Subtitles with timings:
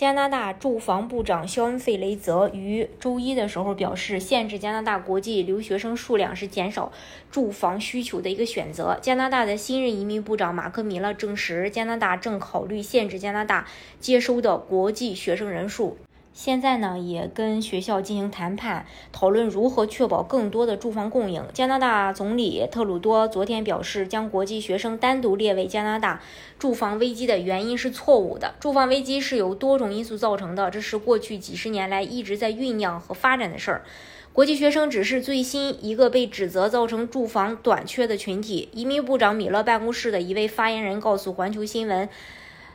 [0.00, 6.90] 加拿大住房部长肖恩·费雷泽于周一的时候表示，限制加拿大国际留学生数量是减少
[7.30, 8.96] 住房需求的一个选择。
[9.02, 13.66] 加拿大的新任移民部长马克·米勒证实，加拿大正考虑限制加拿大
[14.00, 15.98] 接收的国际学生人数。
[16.32, 21.44] 现在呢，也跟学校进行谈判，讨论如何确保更多的住房供应。
[21.52, 26.22] 加拿大总理特鲁多昨天表示，将国际学生单独列为加拿大
[26.58, 28.54] 住房危机的原因是错误的。
[28.60, 33.82] 住房危机是由多种因素造成的，这是过去几十年来一直在酝酿和发展的事儿。
[34.32, 38.68] 国际学生只是最新一个被指责造成住房短缺的群体。
[38.72, 42.08] 移民部长米勒办公室的一位发言人告诉环球新闻。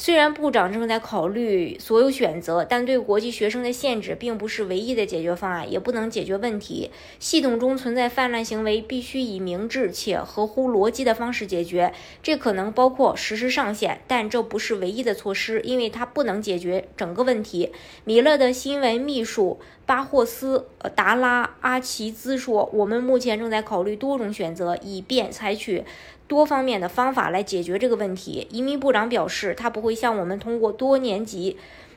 [0.00, 6.92] 虽然部长正在考虑所有选择，但对国际学生的限制并不是唯一的解决方案，也不能解决问题。
[7.18, 11.92] 系统中存在泛滥行为，必须以明智且合乎逻辑的方式解决。
[12.22, 17.72] 这可能包括实施上限，但这不是唯一的措施，因为它不能解决整个问题。
[18.04, 25.82] 米勒的新闻秘书巴霍斯·达拉阿奇兹说：“我们目前正在考虑多种选择，以便采取。”
[26.28, 28.46] 多方面的方法来解决这个问题。
[28.50, 31.56] 移民部长表示，他不会像我们通过多年级，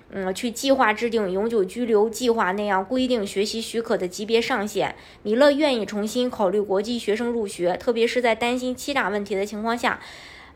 [0.10, 4.96] 嗯，去计划制定永久居留计划那样规定学习许可的级别上限。
[5.22, 10.00] 米勒愿意重新考虑国际学生入学，特别是在担心欺诈问题的情况下。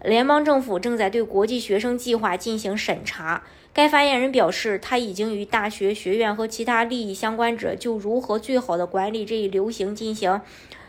[0.03, 3.43] 联邦政府正在对国际学生计划进行审查。
[3.73, 10.39] 该发言人表示，他已经与大学学院和其他利益相关者就如何最好的管理这一流行进行，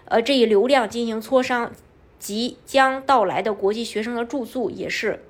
[0.06, 1.72] 呃，这一流量进行磋商。
[2.18, 5.22] 即将到来的国际学生的住宿也是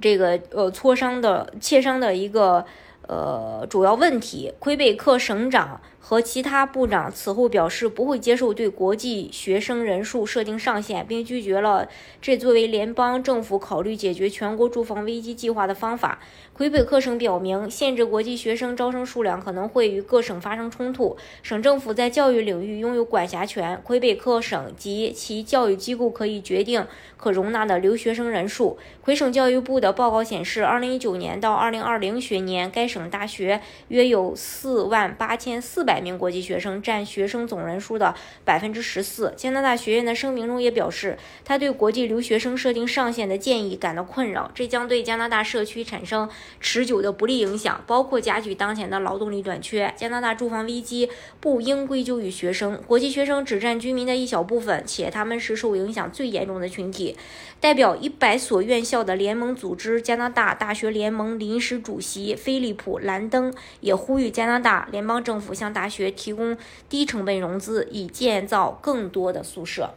[0.00, 2.64] 这个呃磋商的切商的一个
[3.06, 4.52] 呃主要问题。
[4.58, 5.80] 魁北克省长。
[6.08, 11.86] 和其他部长此后表示不会接受对国际学生人数设定上限，并拒绝了
[12.22, 16.18] 这作为联邦政府考虑解决全国住房危机计划的方法。
[16.54, 21.14] 魁北克省表明，限制国际学生招生数量可能会与各省发生冲突。
[21.42, 26.86] 省政府在教育领域拥有管辖权，魁北克省及其教育机构可以决定
[27.18, 28.78] 可容纳的留学生人数。
[29.02, 35.97] 魁省教育部的报告显示，2019年到2020学年，该省大学约有4万8千4百。
[35.98, 38.14] 百名国际学生占学生总人数的
[38.44, 39.34] 百分之十四。
[39.36, 49.92] 加拿大学院的声明中也表示，他对国际留学生设定上限的建议感到困扰，这将对加拿大社区产生持久的不利影响，包括加剧当前的劳动力短缺。
[49.96, 51.10] 加拿大住房危机
[51.40, 57.16] 不应归咎于学生，国际学生只占居民的一小部分，且他们是受影响最严重的群体。
[57.60, 66.56] 代表一百所院校的联盟组织加拿大大学联盟临时主席菲利普·兰登也呼吁加拿大联邦政府向大大学提供
[66.88, 69.90] 低成本融资，以建造更多的宿舍。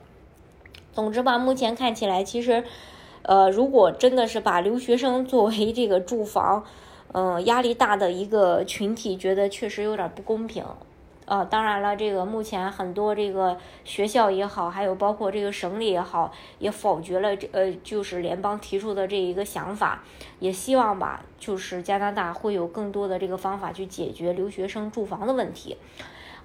[0.94, 2.64] 总之吧，目前看起来，其实，
[3.24, 6.64] 呃，如果真的是把留学生作为这个住房，
[7.14, 10.64] 嗯，压力大的一个群体，觉得确实有点不公平。
[11.32, 20.04] 呃，当然了，这个目前很多这个学校也好，还有包括这个省里也好，也否决了这呃，就是联邦提出的这一个想法，
[20.40, 25.78] 也希望吧，就是加拿大会有更多的这个方法去解决留学生住房的问题。